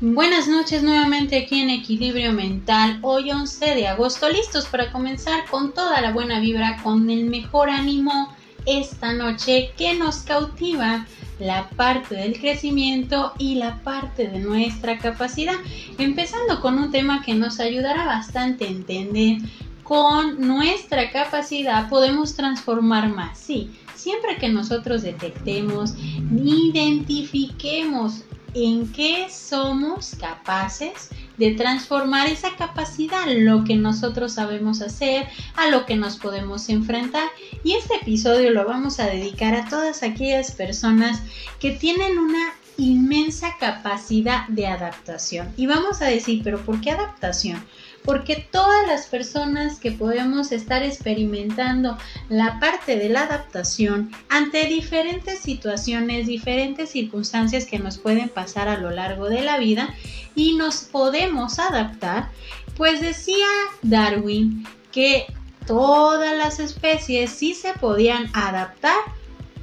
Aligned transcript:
Buenas 0.00 0.46
noches 0.46 0.84
nuevamente 0.84 1.36
aquí 1.36 1.60
en 1.60 1.70
Equilibrio 1.70 2.32
Mental, 2.32 3.00
hoy 3.02 3.32
11 3.32 3.74
de 3.74 3.88
agosto, 3.88 4.28
listos 4.28 4.66
para 4.66 4.92
comenzar 4.92 5.44
con 5.50 5.74
toda 5.74 6.00
la 6.00 6.12
buena 6.12 6.38
vibra, 6.38 6.80
con 6.84 7.10
el 7.10 7.24
mejor 7.24 7.68
ánimo 7.68 8.32
esta 8.64 9.12
noche 9.12 9.72
que 9.76 9.94
nos 9.94 10.18
cautiva 10.18 11.04
la 11.40 11.68
parte 11.70 12.14
del 12.14 12.38
crecimiento 12.38 13.32
y 13.38 13.56
la 13.56 13.82
parte 13.82 14.28
de 14.28 14.38
nuestra 14.38 14.98
capacidad, 14.98 15.56
empezando 15.98 16.60
con 16.60 16.78
un 16.78 16.92
tema 16.92 17.20
que 17.24 17.34
nos 17.34 17.58
ayudará 17.58 18.06
bastante 18.06 18.66
a 18.66 18.68
entender. 18.68 19.38
Con 19.82 20.40
nuestra 20.46 21.10
capacidad 21.10 21.88
podemos 21.88 22.36
transformar 22.36 23.08
más, 23.08 23.36
sí, 23.36 23.72
siempre 23.96 24.36
que 24.36 24.48
nosotros 24.48 25.02
detectemos, 25.02 25.94
identifiquemos 26.30 28.22
en 28.54 28.90
qué 28.92 29.28
somos 29.30 30.16
capaces 30.18 31.10
de 31.36 31.52
transformar 31.52 32.28
esa 32.28 32.56
capacidad, 32.56 33.26
lo 33.26 33.64
que 33.64 33.76
nosotros 33.76 34.34
sabemos 34.34 34.82
hacer, 34.82 35.28
a 35.56 35.68
lo 35.68 35.86
que 35.86 35.96
nos 35.96 36.16
podemos 36.16 36.68
enfrentar. 36.68 37.28
Y 37.62 37.74
este 37.74 37.96
episodio 37.96 38.50
lo 38.50 38.66
vamos 38.66 38.98
a 39.00 39.06
dedicar 39.06 39.54
a 39.54 39.68
todas 39.68 40.02
aquellas 40.02 40.52
personas 40.52 41.22
que 41.60 41.70
tienen 41.70 42.18
una 42.18 42.52
inmensa 42.76 43.56
capacidad 43.58 44.46
de 44.48 44.66
adaptación. 44.66 45.52
Y 45.56 45.66
vamos 45.66 46.00
a 46.00 46.06
decir, 46.06 46.42
pero 46.42 46.64
¿por 46.64 46.80
qué 46.80 46.92
adaptación? 46.92 47.64
Porque 48.08 48.48
todas 48.50 48.86
las 48.86 49.06
personas 49.06 49.78
que 49.78 49.92
podemos 49.92 50.50
estar 50.50 50.82
experimentando 50.82 51.98
la 52.30 52.58
parte 52.58 52.96
de 52.96 53.10
la 53.10 53.24
adaptación 53.24 54.10
ante 54.30 54.64
diferentes 54.64 55.40
situaciones, 55.40 56.26
diferentes 56.26 56.88
circunstancias 56.88 57.66
que 57.66 57.78
nos 57.78 57.98
pueden 57.98 58.30
pasar 58.30 58.66
a 58.66 58.78
lo 58.78 58.90
largo 58.90 59.28
de 59.28 59.42
la 59.42 59.58
vida 59.58 59.94
y 60.34 60.54
nos 60.54 60.84
podemos 60.84 61.58
adaptar, 61.58 62.30
pues 62.78 63.02
decía 63.02 63.46
Darwin 63.82 64.66
que 64.90 65.26
todas 65.66 66.34
las 66.34 66.60
especies 66.60 67.28
si 67.28 67.52
se 67.52 67.74
podían 67.74 68.30
adaptar, 68.32 68.96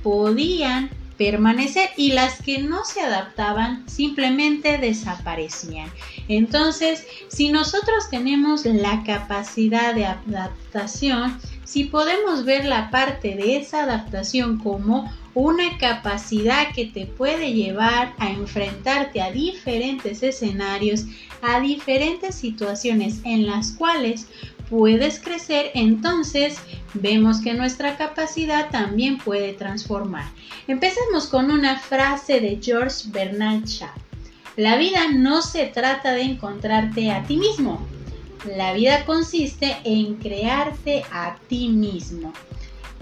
podían 0.03 0.91
permanecer 1.17 1.89
y 1.97 2.11
las 2.11 2.41
que 2.41 2.59
no 2.59 2.83
se 2.85 3.02
adaptaban 3.02 3.88
simplemente 3.88 4.77
desaparecían. 4.77 5.89
Entonces, 6.27 7.05
si 7.27 7.49
nosotros 7.49 8.09
tenemos 8.09 8.66
la 8.66 9.03
capacidad 9.03 9.93
de 9.93 10.05
adaptación, 10.05 11.39
si 11.63 11.86
podemos 11.86 12.45
ver 12.45 12.66
la 12.66 12.91
parte 12.91 13.36
de 13.36 13.58
esa 13.58 13.83
adaptación 13.83 14.58
como 14.59 15.11
una 15.33 15.77
capacidad 15.77 16.73
que 16.73 16.86
te 16.86 17.05
puede 17.05 17.53
llevar 17.53 18.13
a 18.17 18.30
enfrentarte 18.30 19.21
a 19.21 19.31
diferentes 19.31 20.23
escenarios, 20.23 21.05
a 21.41 21.59
diferentes 21.59 22.36
situaciones 22.36 23.19
en 23.25 23.45
las 23.45 23.73
cuales 23.73 24.27
puedes 24.69 25.19
crecer, 25.19 25.71
entonces 25.73 26.58
vemos 26.94 27.41
que 27.41 27.53
nuestra 27.53 27.97
capacidad 27.97 28.69
también 28.69 29.17
puede 29.17 29.53
transformar. 29.53 30.25
Empecemos 30.67 31.27
con 31.27 31.52
una 31.52 31.80
frase 31.80 32.39
de 32.39 32.59
George 32.61 33.09
Bernard 33.09 33.66
Shaw. 33.66 33.89
La 34.55 34.77
vida 34.77 35.11
no 35.13 35.41
se 35.41 35.66
trata 35.66 36.13
de 36.13 36.21
encontrarte 36.21 37.11
a 37.11 37.23
ti 37.23 37.38
mismo. 37.38 37.86
La 38.55 38.73
vida 38.73 39.05
consiste 39.05 39.75
en 39.83 40.16
crearte 40.16 41.03
a 41.11 41.36
ti 41.47 41.67
mismo. 41.67 42.31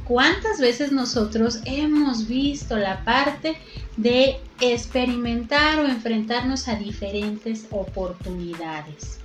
¿Cuántas 0.05 0.59
veces 0.59 0.91
nosotros 0.91 1.59
hemos 1.65 2.27
visto 2.27 2.75
la 2.75 3.05
parte 3.05 3.55
de 3.95 4.39
experimentar 4.59 5.79
o 5.79 5.87
enfrentarnos 5.87 6.67
a 6.67 6.75
diferentes 6.75 7.67
oportunidades? 7.71 9.22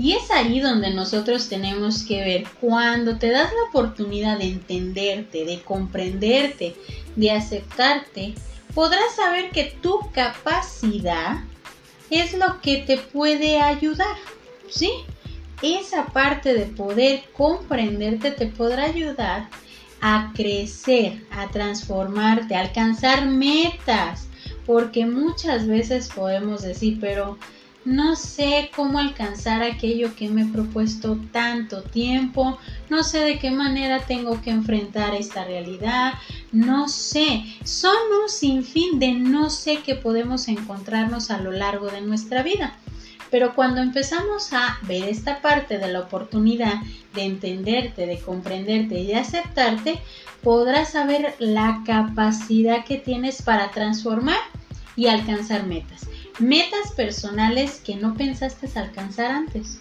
Y 0.00 0.14
es 0.14 0.30
ahí 0.30 0.60
donde 0.60 0.94
nosotros 0.94 1.50
tenemos 1.50 2.04
que 2.04 2.24
ver 2.24 2.44
cuando 2.58 3.18
te 3.18 3.30
das 3.30 3.52
la 3.52 3.68
oportunidad 3.68 4.38
de 4.38 4.46
entenderte, 4.46 5.44
de 5.44 5.60
comprenderte, 5.60 6.74
de 7.16 7.30
aceptarte, 7.30 8.32
podrás 8.74 9.14
saber 9.14 9.50
que 9.50 9.76
tu 9.82 10.00
capacidad 10.12 11.40
es 12.08 12.32
lo 12.32 12.62
que 12.62 12.78
te 12.78 12.96
puede 12.96 13.60
ayudar, 13.60 14.16
¿sí? 14.70 14.90
Esa 15.60 16.06
parte 16.06 16.54
de 16.54 16.64
poder 16.64 17.24
comprenderte 17.36 18.30
te 18.30 18.46
podrá 18.46 18.84
ayudar 18.84 19.50
a 20.00 20.32
crecer, 20.34 21.26
a 21.30 21.50
transformarte, 21.50 22.54
a 22.54 22.60
alcanzar 22.62 23.26
metas, 23.26 24.28
porque 24.64 25.04
muchas 25.04 25.66
veces 25.66 26.08
podemos 26.08 26.62
decir, 26.62 26.96
pero 27.02 27.36
no 27.84 28.14
sé 28.14 28.70
cómo 28.76 28.98
alcanzar 28.98 29.62
aquello 29.62 30.14
que 30.14 30.28
me 30.28 30.42
he 30.42 30.46
propuesto 30.46 31.18
tanto 31.32 31.82
tiempo, 31.82 32.58
no 32.90 33.02
sé 33.02 33.20
de 33.20 33.38
qué 33.38 33.50
manera 33.50 34.00
tengo 34.00 34.40
que 34.42 34.50
enfrentar 34.50 35.14
esta 35.14 35.44
realidad, 35.44 36.14
no 36.52 36.88
sé, 36.88 37.44
son 37.64 37.96
un 38.22 38.28
sinfín 38.28 38.98
de 38.98 39.12
no 39.12 39.48
sé 39.48 39.78
que 39.78 39.94
podemos 39.94 40.48
encontrarnos 40.48 41.30
a 41.30 41.38
lo 41.38 41.52
largo 41.52 41.88
de 41.88 42.02
nuestra 42.02 42.42
vida. 42.42 42.76
Pero 43.30 43.54
cuando 43.54 43.80
empezamos 43.80 44.52
a 44.52 44.78
ver 44.82 45.08
esta 45.08 45.40
parte 45.40 45.78
de 45.78 45.92
la 45.92 46.00
oportunidad 46.00 46.74
de 47.14 47.22
entenderte, 47.22 48.06
de 48.06 48.18
comprenderte 48.18 48.98
y 48.98 49.06
de 49.06 49.16
aceptarte, 49.16 50.00
podrás 50.42 50.90
saber 50.90 51.36
la 51.38 51.82
capacidad 51.86 52.84
que 52.84 52.96
tienes 52.96 53.42
para 53.42 53.70
transformar 53.70 54.40
y 54.96 55.06
alcanzar 55.06 55.64
metas 55.64 56.09
metas 56.40 56.92
personales 56.96 57.80
que 57.84 57.96
no 57.96 58.14
pensaste 58.14 58.68
alcanzar 58.78 59.30
antes. 59.30 59.78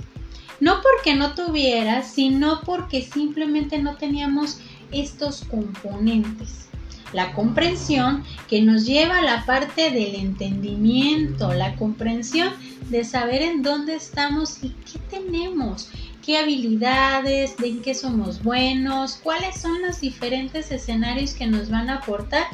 No 0.60 0.82
porque 0.82 1.16
no 1.16 1.34
tuvieras, 1.36 2.12
sino 2.14 2.62
porque 2.62 3.02
simplemente 3.02 3.78
no 3.80 3.96
teníamos 3.96 4.60
estos 4.92 5.46
componentes. 5.46 6.68
La 7.14 7.34
comprensión 7.34 8.24
que 8.48 8.62
nos 8.62 8.86
lleva 8.86 9.20
a 9.20 9.24
la 9.24 9.46
parte 9.46 9.90
del 9.90 10.16
entendimiento, 10.16 11.54
la 11.54 11.76
comprensión 11.76 12.54
de 12.90 13.04
saber 13.04 13.42
en 13.42 13.64
dónde 13.64 13.96
estamos 13.96 14.64
y 14.64 14.70
qué 14.70 15.00
tenemos, 15.10 15.90
qué 16.24 16.38
habilidades, 16.38 17.58
de 17.58 17.70
en 17.70 17.82
qué 17.82 17.96
somos 17.96 18.44
buenos, 18.44 19.20
cuáles 19.24 19.60
son 19.60 19.82
los 19.82 20.02
diferentes 20.02 20.72
escenarios 20.72 21.34
que 21.34 21.48
nos 21.48 21.70
van 21.70 21.90
a 21.90 21.96
aportar 21.96 22.46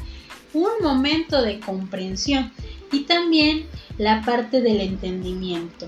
un 0.53 0.69
momento 0.81 1.41
de 1.41 1.59
comprensión 1.59 2.51
y 2.91 3.01
también 3.01 3.65
la 3.97 4.21
parte 4.23 4.61
del 4.61 4.81
entendimiento. 4.81 5.87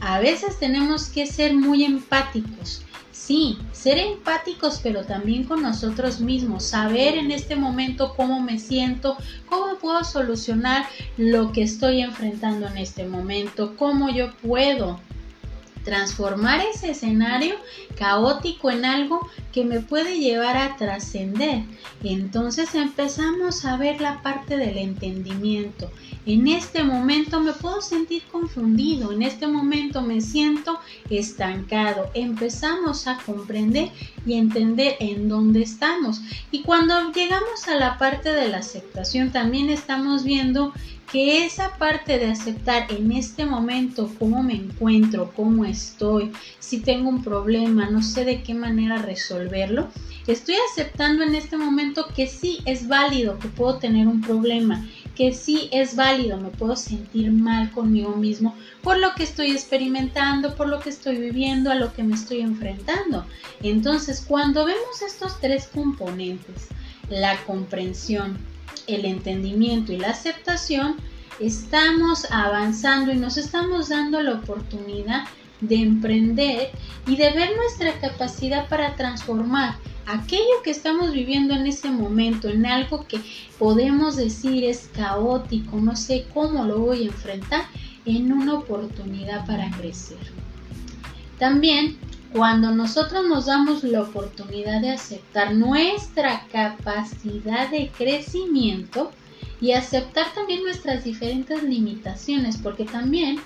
A 0.00 0.18
veces 0.18 0.58
tenemos 0.58 1.08
que 1.08 1.26
ser 1.26 1.54
muy 1.54 1.84
empáticos. 1.84 2.82
Sí, 3.12 3.58
ser 3.72 3.98
empáticos, 3.98 4.80
pero 4.82 5.04
también 5.04 5.44
con 5.44 5.62
nosotros 5.62 6.20
mismos, 6.20 6.64
saber 6.64 7.16
en 7.16 7.30
este 7.30 7.54
momento 7.54 8.14
cómo 8.16 8.40
me 8.40 8.58
siento, 8.58 9.16
cómo 9.46 9.76
puedo 9.78 10.02
solucionar 10.04 10.86
lo 11.16 11.52
que 11.52 11.62
estoy 11.62 12.00
enfrentando 12.00 12.66
en 12.66 12.78
este 12.78 13.06
momento, 13.06 13.76
cómo 13.76 14.08
yo 14.08 14.32
puedo 14.42 14.98
transformar 15.84 16.60
ese 16.74 16.90
escenario 16.90 17.56
caótico 17.98 18.70
en 18.70 18.84
algo 18.84 19.28
que 19.52 19.64
me 19.64 19.80
puede 19.80 20.18
llevar 20.18 20.56
a 20.56 20.76
trascender. 20.76 21.64
Entonces 22.02 22.74
empezamos 22.74 23.64
a 23.64 23.76
ver 23.76 24.00
la 24.00 24.22
parte 24.22 24.56
del 24.56 24.78
entendimiento. 24.78 25.90
En 26.26 26.48
este 26.48 26.84
momento 26.84 27.40
me 27.40 27.52
puedo 27.52 27.80
sentir 27.80 28.22
confundido, 28.30 29.12
en 29.12 29.22
este 29.22 29.46
momento 29.46 30.02
me 30.02 30.20
siento 30.20 30.78
estancado. 31.08 32.10
Empezamos 32.14 33.06
a 33.06 33.18
comprender 33.24 33.90
y 34.26 34.34
entender 34.34 34.96
en 35.00 35.28
dónde 35.28 35.62
estamos. 35.62 36.20
Y 36.50 36.62
cuando 36.62 37.12
llegamos 37.12 37.66
a 37.68 37.76
la 37.76 37.98
parte 37.98 38.32
de 38.32 38.48
la 38.48 38.58
aceptación, 38.58 39.32
también 39.32 39.70
estamos 39.70 40.24
viendo 40.24 40.72
que 41.10 41.44
esa 41.44 41.76
parte 41.76 42.18
de 42.18 42.26
aceptar 42.26 42.86
en 42.90 43.10
este 43.10 43.44
momento 43.44 44.10
cómo 44.18 44.42
me 44.42 44.54
encuentro, 44.54 45.32
cómo 45.34 45.64
estoy, 45.64 46.30
si 46.60 46.80
tengo 46.80 47.08
un 47.08 47.24
problema, 47.24 47.90
no 47.90 48.02
sé 48.02 48.24
de 48.24 48.42
qué 48.42 48.54
manera 48.54 48.98
resolverlo, 48.98 49.39
estoy 50.26 50.54
aceptando 50.70 51.22
en 51.24 51.34
este 51.34 51.56
momento 51.56 52.06
que 52.14 52.26
sí 52.26 52.58
es 52.66 52.88
válido 52.88 53.38
que 53.38 53.48
puedo 53.48 53.78
tener 53.78 54.06
un 54.06 54.20
problema, 54.20 54.86
que 55.14 55.32
sí 55.32 55.68
es 55.72 55.96
válido, 55.96 56.38
me 56.38 56.50
puedo 56.50 56.76
sentir 56.76 57.30
mal 57.32 57.70
conmigo 57.72 58.16
mismo 58.16 58.54
por 58.82 58.98
lo 58.98 59.14
que 59.14 59.24
estoy 59.24 59.50
experimentando, 59.50 60.54
por 60.54 60.68
lo 60.68 60.80
que 60.80 60.90
estoy 60.90 61.16
viviendo, 61.18 61.70
a 61.70 61.74
lo 61.74 61.92
que 61.92 62.02
me 62.02 62.14
estoy 62.14 62.40
enfrentando. 62.40 63.26
Entonces, 63.62 64.24
cuando 64.26 64.64
vemos 64.64 65.02
estos 65.06 65.38
tres 65.40 65.68
componentes, 65.72 66.68
la 67.08 67.36
comprensión, 67.44 68.38
el 68.86 69.04
entendimiento 69.04 69.92
y 69.92 69.98
la 69.98 70.10
aceptación, 70.10 70.96
estamos 71.38 72.26
avanzando 72.30 73.12
y 73.12 73.16
nos 73.16 73.36
estamos 73.36 73.88
dando 73.88 74.22
la 74.22 74.34
oportunidad 74.34 75.24
de 75.60 75.76
emprender 75.76 76.70
y 77.06 77.16
de 77.16 77.30
ver 77.32 77.50
nuestra 77.56 77.98
capacidad 78.00 78.68
para 78.68 78.96
transformar 78.96 79.76
aquello 80.06 80.62
que 80.64 80.70
estamos 80.70 81.12
viviendo 81.12 81.54
en 81.54 81.66
ese 81.66 81.90
momento 81.90 82.48
en 82.48 82.66
algo 82.66 83.06
que 83.06 83.20
podemos 83.58 84.16
decir 84.16 84.64
es 84.64 84.90
caótico, 84.94 85.76
no 85.76 85.94
sé 85.96 86.26
cómo 86.34 86.64
lo 86.64 86.78
voy 86.80 87.04
a 87.04 87.06
enfrentar, 87.06 87.64
en 88.06 88.32
una 88.32 88.54
oportunidad 88.54 89.46
para 89.46 89.70
crecer. 89.70 90.18
También 91.38 91.98
cuando 92.32 92.70
nosotros 92.70 93.26
nos 93.28 93.46
damos 93.46 93.84
la 93.84 94.02
oportunidad 94.02 94.80
de 94.80 94.90
aceptar 94.90 95.54
nuestra 95.54 96.46
capacidad 96.52 97.70
de 97.70 97.90
crecimiento 97.96 99.10
y 99.60 99.72
aceptar 99.72 100.32
también 100.34 100.62
nuestras 100.62 101.04
diferentes 101.04 101.62
limitaciones, 101.62 102.56
porque 102.56 102.84
también 102.84 103.40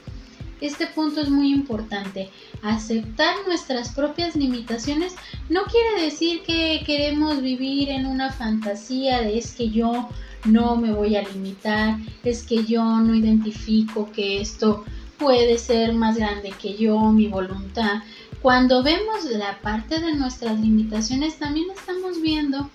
este 0.60 0.86
punto 0.86 1.20
es 1.20 1.28
muy 1.28 1.52
importante. 1.52 2.30
Aceptar 2.62 3.34
nuestras 3.46 3.90
propias 3.90 4.36
limitaciones 4.36 5.14
no 5.48 5.64
quiere 5.64 6.02
decir 6.02 6.42
que 6.42 6.82
queremos 6.86 7.42
vivir 7.42 7.90
en 7.90 8.06
una 8.06 8.32
fantasía 8.32 9.20
de 9.20 9.38
es 9.38 9.54
que 9.54 9.70
yo 9.70 10.08
no 10.44 10.76
me 10.76 10.92
voy 10.92 11.16
a 11.16 11.22
limitar, 11.22 11.98
es 12.22 12.42
que 12.42 12.64
yo 12.64 12.82
no 12.82 13.14
identifico 13.14 14.10
que 14.12 14.40
esto 14.40 14.84
puede 15.18 15.58
ser 15.58 15.94
más 15.94 16.16
grande 16.16 16.52
que 16.60 16.76
yo, 16.76 16.98
mi 17.10 17.28
voluntad. 17.28 18.02
Cuando 18.42 18.82
vemos 18.82 19.24
la 19.24 19.58
parte 19.60 20.00
de 20.00 20.14
nuestras 20.14 20.60
limitaciones, 20.60 21.38
también 21.38 21.70
estamos 21.70 22.20
viendo 22.20 22.70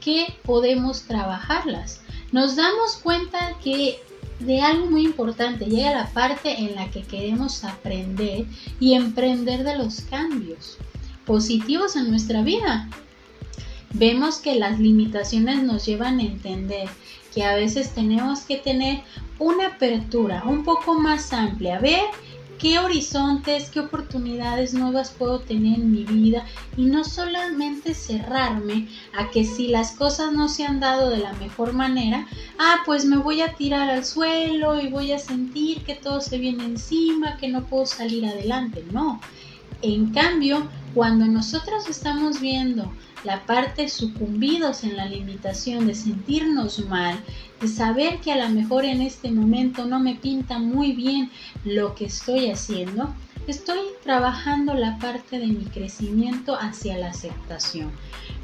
que 0.00 0.34
podemos 0.44 1.02
trabajarlas. 1.02 2.00
Nos 2.32 2.56
damos 2.56 2.96
cuenta 2.96 3.56
que 3.62 4.02
de 4.40 4.60
algo 4.60 4.86
muy 4.86 5.04
importante 5.04 5.66
llega 5.66 5.92
la 5.94 6.10
parte 6.10 6.60
en 6.60 6.74
la 6.74 6.90
que 6.90 7.02
queremos 7.02 7.64
aprender 7.64 8.46
y 8.80 8.94
emprender 8.94 9.64
de 9.64 9.78
los 9.78 10.00
cambios 10.02 10.78
positivos 11.24 11.96
en 11.96 12.10
nuestra 12.10 12.42
vida. 12.42 12.88
Vemos 13.92 14.38
que 14.38 14.56
las 14.56 14.80
limitaciones 14.80 15.62
nos 15.62 15.86
llevan 15.86 16.18
a 16.18 16.24
entender 16.24 16.88
que 17.32 17.44
a 17.44 17.54
veces 17.54 17.94
tenemos 17.94 18.40
que 18.40 18.56
tener 18.56 19.02
una 19.38 19.68
apertura 19.68 20.42
un 20.46 20.64
poco 20.64 20.94
más 20.94 21.32
amplia, 21.32 21.78
ver 21.78 22.04
qué 22.64 22.78
horizontes, 22.78 23.68
qué 23.68 23.80
oportunidades 23.80 24.72
nuevas 24.72 25.10
puedo 25.10 25.40
tener 25.40 25.80
en 25.80 25.92
mi 25.92 26.04
vida 26.04 26.46
y 26.78 26.86
no 26.86 27.04
solamente 27.04 27.92
cerrarme 27.92 28.88
a 29.12 29.30
que 29.30 29.44
si 29.44 29.68
las 29.68 29.92
cosas 29.92 30.32
no 30.32 30.48
se 30.48 30.64
han 30.64 30.80
dado 30.80 31.10
de 31.10 31.18
la 31.18 31.34
mejor 31.34 31.74
manera, 31.74 32.26
ah, 32.58 32.76
pues 32.86 33.04
me 33.04 33.18
voy 33.18 33.42
a 33.42 33.52
tirar 33.52 33.90
al 33.90 34.02
suelo 34.02 34.80
y 34.80 34.88
voy 34.88 35.12
a 35.12 35.18
sentir 35.18 35.82
que 35.82 35.94
todo 35.94 36.22
se 36.22 36.38
viene 36.38 36.64
encima, 36.64 37.36
que 37.36 37.48
no 37.48 37.66
puedo 37.66 37.84
salir 37.84 38.24
adelante. 38.24 38.82
No. 38.90 39.20
En 39.82 40.06
cambio, 40.14 40.66
cuando 40.94 41.26
nosotros 41.26 41.88
estamos 41.88 42.40
viendo 42.40 42.92
la 43.24 43.44
parte 43.46 43.88
sucumbidos 43.88 44.84
en 44.84 44.96
la 44.96 45.06
limitación 45.06 45.86
de 45.86 45.94
sentirnos 45.94 46.86
mal, 46.86 47.18
de 47.60 47.66
saber 47.68 48.20
que 48.20 48.32
a 48.32 48.36
lo 48.36 48.54
mejor 48.54 48.84
en 48.84 49.02
este 49.02 49.30
momento 49.30 49.86
no 49.86 49.98
me 49.98 50.14
pinta 50.14 50.58
muy 50.58 50.92
bien 50.92 51.30
lo 51.64 51.94
que 51.94 52.04
estoy 52.04 52.50
haciendo, 52.50 53.12
estoy 53.48 53.78
trabajando 54.04 54.74
la 54.74 54.98
parte 54.98 55.38
de 55.38 55.48
mi 55.48 55.64
crecimiento 55.64 56.54
hacia 56.54 56.96
la 56.96 57.08
aceptación. 57.08 57.90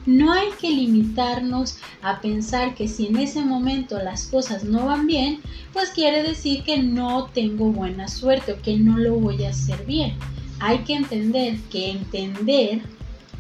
No 0.06 0.32
hay 0.32 0.49
que 0.61 0.70
limitarnos 0.70 1.79
a 2.02 2.20
pensar 2.20 2.75
que 2.75 2.88
si 2.88 3.06
en 3.06 3.17
ese 3.17 3.44
momento 3.44 3.99
las 4.02 4.26
cosas 4.26 4.64
no 4.64 4.87
van 4.87 5.06
bien, 5.06 5.41
pues 5.73 5.91
quiere 5.91 6.23
decir 6.23 6.64
que 6.64 6.82
no 6.82 7.26
tengo 7.26 7.67
buena 7.67 8.08
suerte 8.08 8.52
o 8.52 8.62
que 8.62 8.76
no 8.76 8.99
lo 8.99 9.14
voy 9.14 9.44
a 9.44 9.50
hacer 9.50 9.85
bien. 9.85 10.17
Hay 10.61 10.81
que 10.85 10.95
entender 10.95 11.59
que 11.71 11.91
entender 11.91 12.83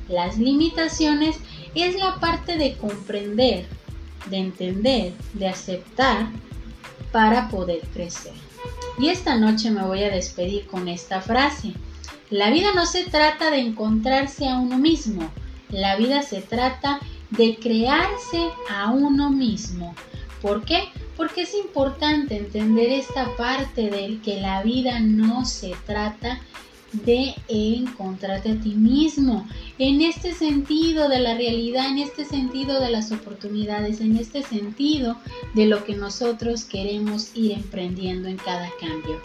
las 0.08 0.38
limitaciones 0.38 1.36
es 1.74 1.96
la 1.96 2.18
parte 2.18 2.56
de 2.56 2.76
comprender, 2.76 3.66
de 4.28 4.38
entender, 4.38 5.12
de 5.34 5.48
aceptar 5.48 6.28
para 7.12 7.48
poder 7.48 7.80
crecer. 7.92 8.32
Y 8.98 9.08
esta 9.08 9.36
noche 9.36 9.70
me 9.70 9.82
voy 9.82 10.02
a 10.02 10.10
despedir 10.10 10.66
con 10.66 10.88
esta 10.88 11.20
frase. 11.20 11.74
La 12.28 12.50
vida 12.50 12.68
no 12.74 12.86
se 12.86 13.04
trata 13.04 13.50
de 13.50 13.58
encontrarse 13.58 14.48
a 14.48 14.56
uno 14.56 14.78
mismo, 14.78 15.30
la 15.70 15.96
vida 15.96 16.22
se 16.22 16.40
trata 16.40 17.00
de 17.30 17.56
crearse 17.56 18.48
a 18.68 18.90
uno 18.90 19.30
mismo. 19.30 19.94
¿Por 20.42 20.64
qué? 20.64 20.88
Porque 21.16 21.42
es 21.42 21.54
importante 21.54 22.36
entender 22.36 22.90
esta 22.90 23.36
parte 23.36 23.90
del 23.90 24.20
que 24.22 24.40
la 24.40 24.62
vida 24.62 25.00
no 25.00 25.44
se 25.44 25.74
trata 25.86 26.40
de 26.92 27.34
encontrarte 27.48 28.52
a 28.52 28.60
ti 28.60 28.74
mismo. 28.74 29.46
En 29.78 30.00
este 30.00 30.32
sentido 30.34 31.08
de 31.08 31.20
la 31.20 31.34
realidad, 31.34 31.88
en 31.88 31.98
este 31.98 32.24
sentido 32.24 32.80
de 32.80 32.90
las 32.90 33.12
oportunidades, 33.12 34.00
en 34.00 34.16
este 34.16 34.42
sentido 34.42 35.16
de 35.54 35.66
lo 35.66 35.84
que 35.84 35.94
nosotros 35.94 36.64
queremos 36.64 37.30
ir 37.34 37.52
emprendiendo 37.52 38.28
en 38.28 38.36
cada 38.36 38.68
cambio. 38.80 39.20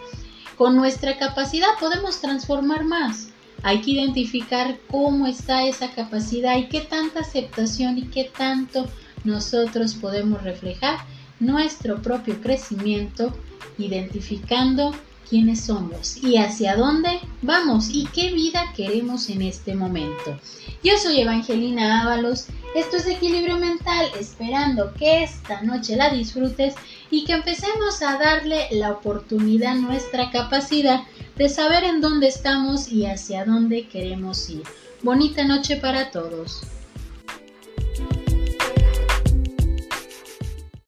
Con 0.56 0.76
nuestra 0.76 1.18
capacidad 1.18 1.68
podemos 1.78 2.20
transformar 2.20 2.84
más. 2.84 3.28
Hay 3.62 3.80
que 3.80 3.92
identificar 3.92 4.78
cómo 4.90 5.26
está 5.26 5.66
esa 5.66 5.90
capacidad 5.90 6.56
y 6.56 6.68
qué 6.68 6.80
tanta 6.80 7.20
aceptación 7.20 7.98
y 7.98 8.02
qué 8.02 8.24
tanto 8.24 8.86
nosotros 9.24 9.94
podemos 9.94 10.42
reflejar 10.42 10.98
nuestro 11.40 12.00
propio 12.00 12.40
crecimiento 12.40 13.36
identificando 13.76 14.92
quiénes 15.28 15.62
somos 15.62 16.16
y 16.22 16.36
hacia 16.36 16.76
dónde 16.76 17.20
vamos 17.42 17.88
y 17.90 18.06
qué 18.06 18.32
vida 18.32 18.72
queremos 18.76 19.28
en 19.28 19.42
este 19.42 19.74
momento. 19.74 20.38
Yo 20.82 20.96
soy 20.98 21.20
Evangelina 21.20 22.02
Ábalos, 22.02 22.46
esto 22.74 22.96
es 22.96 23.06
Equilibrio 23.06 23.56
Mental, 23.56 24.06
esperando 24.18 24.92
que 24.94 25.24
esta 25.24 25.62
noche 25.62 25.96
la 25.96 26.10
disfrutes 26.10 26.74
y 27.10 27.24
que 27.24 27.32
empecemos 27.32 28.02
a 28.02 28.18
darle 28.18 28.68
la 28.70 28.92
oportunidad 28.92 29.72
a 29.72 29.76
nuestra 29.76 30.30
capacidad 30.30 31.02
de 31.36 31.48
saber 31.48 31.84
en 31.84 32.00
dónde 32.00 32.28
estamos 32.28 32.88
y 32.88 33.06
hacia 33.06 33.44
dónde 33.44 33.88
queremos 33.88 34.48
ir. 34.48 34.62
Bonita 35.02 35.44
noche 35.44 35.76
para 35.76 36.10
todos. 36.10 36.62